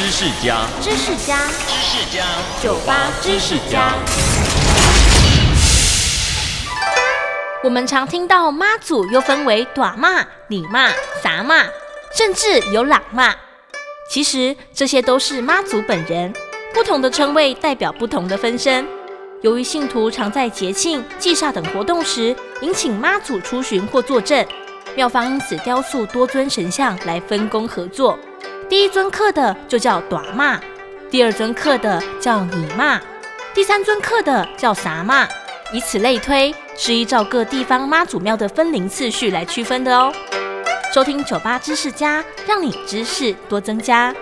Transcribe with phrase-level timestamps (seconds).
[0.00, 1.36] 知识家，知识家，
[1.68, 2.24] 知识家，
[2.62, 3.92] 酒吧知识家。
[7.62, 10.90] 我们常听到妈祖又分为短骂、李妈、
[11.22, 11.66] 杂骂，
[12.16, 13.34] 甚至有喇嘛。
[14.08, 16.32] 其实这些都是妈祖本人，
[16.72, 18.88] 不同的称谓代表不同的分身。
[19.42, 24.48] 由于信徒常在节庆、祭煞等活动时，引请妈祖出巡或坐镇，
[24.96, 28.18] 庙方因此雕塑多尊神像来分工合作。
[28.70, 30.60] 第一尊刻的就叫短妈，
[31.10, 33.00] 第二尊刻的叫你妈，
[33.52, 35.26] 第三尊刻的叫啥妈，
[35.72, 36.54] 以此类推。
[36.76, 40.12] 是依照各地方妈祖庙的分灵次序来区分的哦。
[40.94, 44.14] 收听酒吧知识家，让你知识多增加。